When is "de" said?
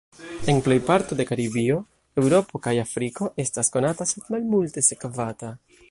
1.19-1.25